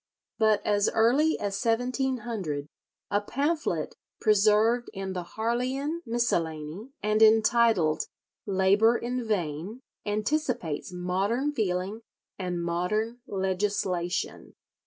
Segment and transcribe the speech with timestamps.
[0.39, 2.67] But as early as 1700
[3.11, 8.07] a pamphlet preserved in the "Harleian Miscellany," and entitled
[8.47, 12.01] "Labour in Vain," anticipates modern feeling
[12.39, 14.55] and modern legislation.